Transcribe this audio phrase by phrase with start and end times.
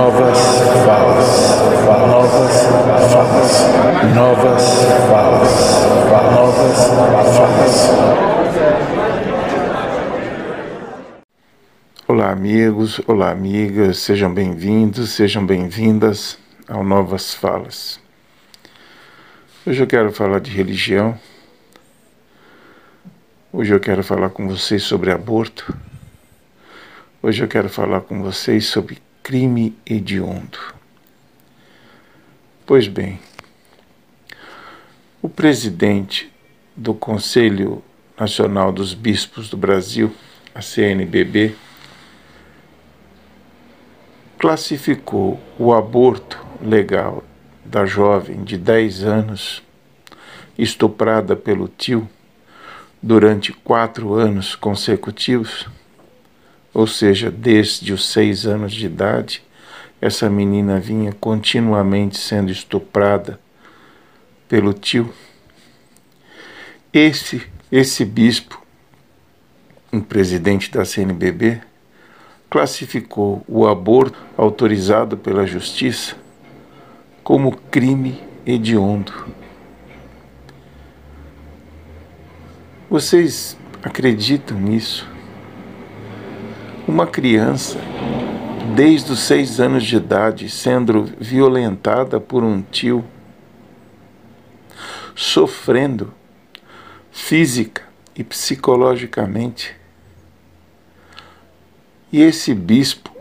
[0.00, 0.38] Novas
[0.86, 1.30] falas,
[2.08, 3.52] novas falas,
[4.14, 4.64] novas
[5.10, 5.54] falas,
[6.32, 7.76] novas falas.
[12.08, 18.00] Olá, amigos, olá, amigas, sejam bem-vindos, sejam bem-vindas ao Novas Falas.
[19.66, 21.14] Hoje eu quero falar de religião.
[23.52, 25.76] Hoje eu quero falar com vocês sobre aborto.
[27.22, 30.58] Hoje eu quero falar com vocês sobre crime hediondo.
[32.66, 33.20] Pois bem,
[35.22, 36.32] o presidente
[36.74, 37.82] do Conselho
[38.18, 40.14] Nacional dos Bispos do Brasil,
[40.54, 41.54] a CNBB,
[44.38, 47.22] classificou o aborto legal
[47.64, 49.62] da jovem de 10 anos,
[50.56, 52.08] estuprada pelo tio
[53.02, 55.66] durante quatro anos consecutivos
[56.72, 59.42] ou seja, desde os seis anos de idade,
[60.00, 63.38] essa menina vinha continuamente sendo estuprada
[64.48, 65.12] pelo tio.
[66.92, 68.60] Esse, esse bispo,
[69.92, 71.60] um presidente da CNBB,
[72.48, 76.16] classificou o aborto autorizado pela justiça
[77.22, 79.12] como crime hediondo.
[82.88, 85.09] Vocês acreditam nisso?
[86.90, 87.78] Uma criança,
[88.74, 93.04] desde os seis anos de idade, sendo violentada por um tio,
[95.14, 96.12] sofrendo
[97.12, 99.72] física e psicologicamente.
[102.10, 103.16] E esse bispo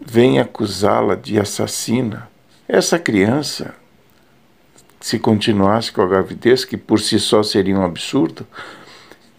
[0.00, 2.30] vem acusá-la de assassina.
[2.68, 3.74] Essa criança,
[5.00, 8.46] se continuasse com a gravidez, que por si só seria um absurdo,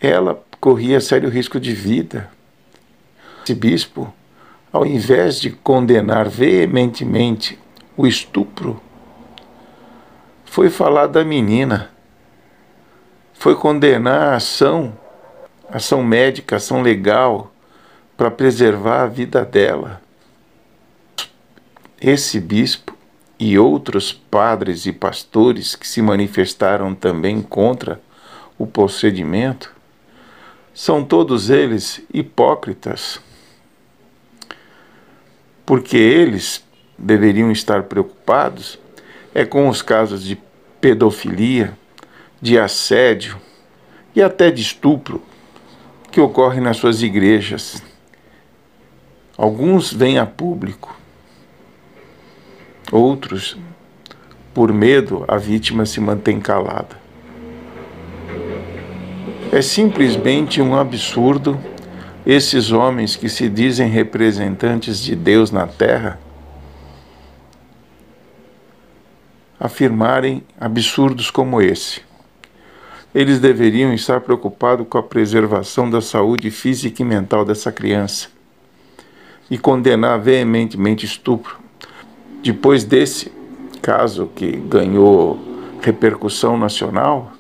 [0.02, 2.32] ela corria sério risco de vida.
[3.44, 4.14] Esse bispo,
[4.72, 7.60] ao invés de condenar veementemente
[7.98, 8.82] o estupro,
[10.46, 11.92] foi falar da menina,
[13.34, 14.98] foi condenar a ação,
[15.70, 17.52] ação médica, ação legal,
[18.16, 20.02] para preservar a vida dela.
[22.00, 22.96] Esse bispo
[23.38, 28.00] e outros padres e pastores que se manifestaram também contra
[28.58, 29.83] o procedimento
[30.74, 33.22] são todos eles hipócritas,
[35.66, 36.64] porque eles
[36.98, 38.80] deveriam estar preocupados
[39.34, 40.38] é com os casos de
[40.80, 41.78] pedofilia,
[42.42, 43.40] de assédio
[44.16, 45.22] e até de estupro
[46.12, 47.82] que ocorrem nas suas igrejas.
[49.36, 50.96] Alguns vêm a público,
[52.92, 53.58] outros,
[54.54, 57.03] por medo, a vítima se mantém calada.
[59.54, 61.60] É simplesmente um absurdo
[62.26, 66.20] esses homens que se dizem representantes de Deus na terra
[69.60, 72.02] afirmarem absurdos como esse.
[73.14, 78.30] Eles deveriam estar preocupados com a preservação da saúde física e mental dessa criança
[79.52, 81.60] e condenar veementemente estupro.
[82.42, 83.32] Depois desse
[83.84, 85.40] caso que ganhou
[85.80, 87.34] repercussão nacional,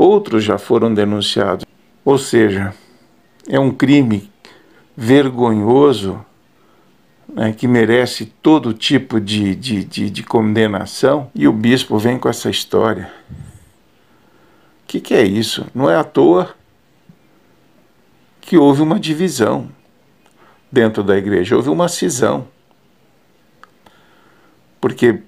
[0.00, 1.66] Outros já foram denunciados.
[2.02, 2.72] Ou seja,
[3.46, 4.32] é um crime
[4.96, 6.24] vergonhoso
[7.28, 12.30] né, que merece todo tipo de, de, de, de, condenação e o bispo vem com
[12.30, 13.12] essa história.
[13.30, 15.66] O que, que é isso?
[15.74, 16.54] Não é à toa
[18.40, 19.68] que houve uma divisão
[20.72, 22.48] dentro da igreja, houve uma cisão.
[24.80, 25.20] Porque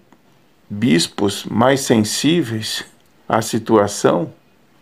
[0.71, 2.87] bispos mais sensíveis
[3.29, 4.33] à situação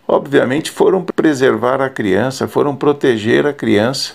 [0.07, 4.13] obviamente foram preservar a criança, foram proteger a criança.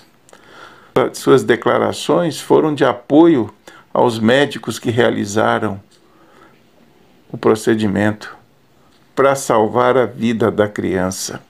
[1.13, 3.53] Suas declarações foram de apoio
[3.93, 5.79] aos médicos que realizaram
[7.31, 8.35] o procedimento
[9.15, 11.41] para salvar a vida da criança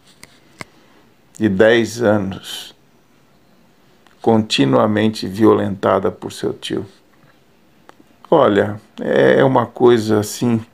[1.38, 2.76] de 10 anos,
[4.22, 6.86] continuamente violentada por seu tio.
[8.30, 10.66] Olha, é uma coisa assim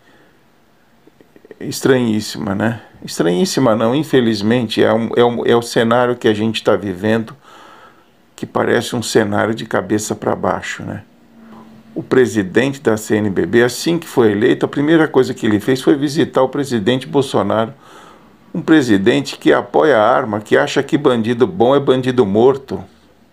[1.67, 2.81] estranhíssima, né?
[3.03, 7.35] Estranhíssima não, infelizmente, é, um, é, um, é o cenário que a gente está vivendo
[8.35, 11.03] que parece um cenário de cabeça para baixo, né?
[11.95, 15.95] O presidente da CNBB, assim que foi eleito, a primeira coisa que ele fez foi
[15.95, 17.73] visitar o presidente Bolsonaro,
[18.53, 22.83] um presidente que apoia a arma, que acha que bandido bom é bandido morto,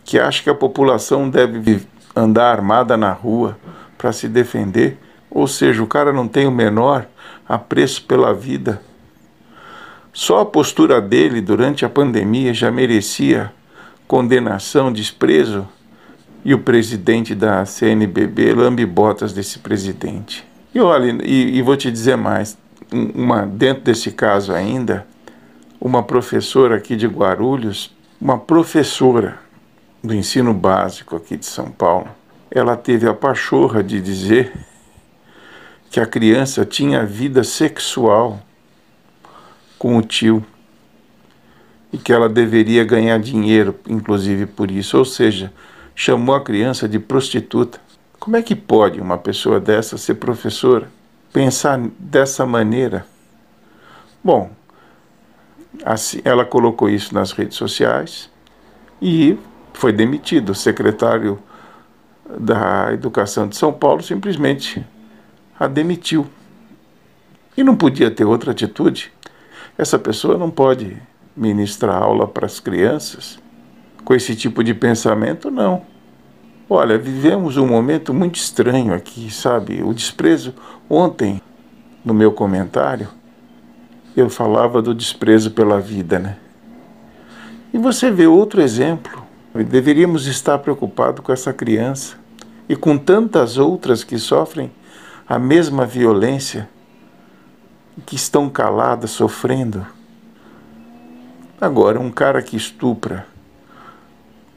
[0.05, 3.59] que acha que a população deve andar armada na rua
[3.97, 4.99] para se defender,
[5.31, 7.07] ou seja, o cara não tem o menor
[7.49, 8.81] apreço pela vida.
[10.13, 13.53] Só a postura dele durante a pandemia já merecia
[14.07, 15.67] condenação, desprezo
[16.45, 20.45] e o presidente da CNBB lambe botas desse presidente.
[20.75, 22.57] E olha, e, e vou te dizer mais,
[22.93, 25.07] uma, dentro desse caso ainda,
[25.81, 29.39] uma professora aqui de Guarulhos, uma professora
[30.03, 32.09] do ensino básico aqui de São Paulo,
[32.51, 34.53] ela teve a pachorra de dizer
[35.91, 38.41] que a criança tinha vida sexual
[39.77, 40.45] com o tio
[41.93, 45.53] e que ela deveria ganhar dinheiro, inclusive por isso, ou seja,
[45.95, 47.81] chamou a criança de prostituta.
[48.21, 50.89] Como é que pode uma pessoa dessa ser professora?
[51.33, 53.05] Pensar dessa maneira?
[54.23, 54.51] Bom,
[55.85, 58.31] assim, ela colocou isso nas redes sociais
[59.03, 59.37] e
[59.73, 60.51] foi demitido.
[60.51, 61.43] O secretário
[62.39, 64.85] da Educação de São Paulo simplesmente
[65.61, 66.27] a demitiu.
[67.55, 69.13] E não podia ter outra atitude.
[69.77, 70.97] Essa pessoa não pode
[71.37, 73.39] ministrar aula para as crianças
[74.03, 75.83] com esse tipo de pensamento, não.
[76.69, 79.83] Olha, vivemos um momento muito estranho aqui, sabe?
[79.83, 80.55] O desprezo.
[80.89, 81.43] Ontem,
[82.03, 83.09] no meu comentário,
[84.17, 86.37] eu falava do desprezo pela vida, né?
[87.75, 89.27] E você vê outro exemplo.
[89.55, 92.17] Deveríamos estar preocupados com essa criança
[92.69, 94.71] e com tantas outras que sofrem
[95.31, 96.69] a mesma violência,
[98.05, 99.87] que estão caladas, sofrendo.
[101.61, 103.29] Agora, um cara que estupra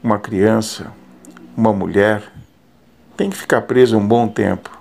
[0.02, 0.92] uma criança,
[1.56, 2.24] uma mulher,
[3.16, 4.76] tem que ficar preso um bom tempo.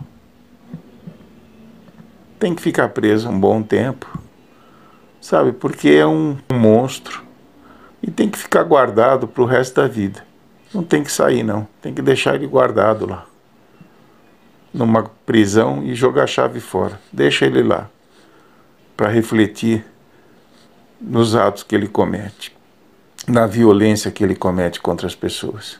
[2.40, 4.20] Tem que ficar preso um bom tempo,
[5.22, 5.52] sabe?
[5.52, 7.24] Porque é um monstro
[8.02, 10.26] e tem que ficar guardado para o resto da vida.
[10.74, 11.68] Não tem que sair, não.
[11.84, 13.28] Tem que deixar ele guardado lá,
[14.74, 17.00] numa prisão e jogar a chave fora.
[17.12, 17.90] Deixa ele lá,
[18.98, 19.86] para refletir
[21.00, 22.56] nos atos que ele comete,
[23.28, 25.80] na violência que ele comete contra as pessoas.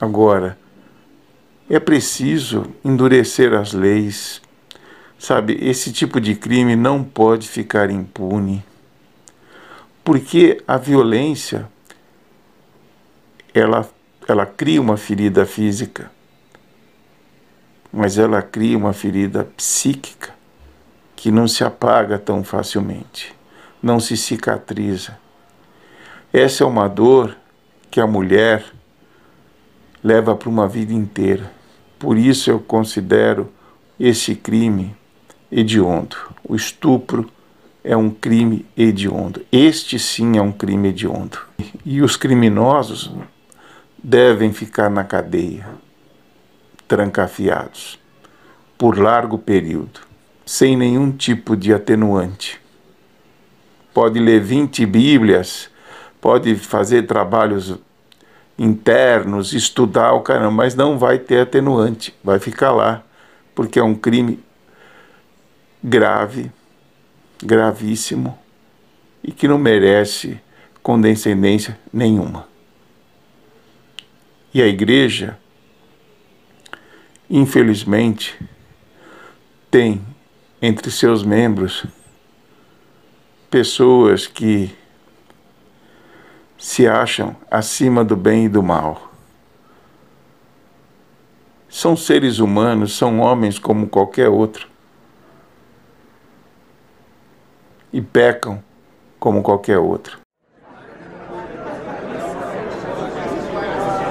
[0.00, 0.58] Agora,
[1.68, 4.40] é preciso endurecer as leis,
[5.18, 5.58] sabe?
[5.60, 8.64] Esse tipo de crime não pode ficar impune,
[10.02, 11.68] porque a violência
[13.52, 13.88] ela,
[14.26, 16.10] ela cria uma ferida física,
[17.92, 20.30] mas ela cria uma ferida psíquica
[21.16, 23.38] que não se apaga tão facilmente
[23.82, 25.18] não se cicatriza.
[26.32, 27.36] Essa é uma dor
[27.90, 28.64] que a mulher
[30.02, 31.50] leva para uma vida inteira.
[31.98, 33.52] Por isso eu considero
[33.98, 34.94] esse crime
[35.50, 36.16] hediondo.
[36.46, 37.30] O estupro
[37.82, 39.44] é um crime hediondo.
[39.50, 41.38] Este sim é um crime hediondo.
[41.84, 43.10] E os criminosos
[44.02, 45.66] devem ficar na cadeia,
[46.88, 48.00] trancafiados,
[48.76, 50.00] por largo período,
[50.44, 52.58] sem nenhum tipo de atenuante
[53.98, 55.68] pode ler 20 Bíblias,
[56.20, 57.74] pode fazer trabalhos
[58.56, 63.02] internos, estudar o caramba, mas não vai ter atenuante, vai ficar lá,
[63.56, 64.38] porque é um crime
[65.82, 66.52] grave,
[67.42, 68.38] gravíssimo
[69.20, 70.40] e que não merece
[70.80, 72.46] condescendência nenhuma.
[74.54, 75.36] E a igreja,
[77.28, 78.38] infelizmente,
[79.70, 80.04] tem
[80.60, 81.84] entre seus membros
[83.50, 84.74] pessoas que
[86.58, 89.12] se acham acima do bem e do mal.
[91.68, 94.68] São seres humanos, são homens como qualquer outro.
[97.92, 98.62] E pecam
[99.18, 100.18] como qualquer outro.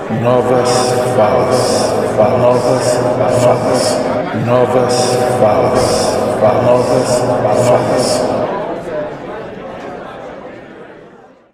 [0.10, 0.70] Novas
[1.18, 1.92] falas,
[2.40, 2.98] novas
[3.44, 4.00] falas,
[4.46, 4.96] novas
[5.38, 6.18] falas,
[6.64, 7.22] novas
[7.68, 8.47] falas.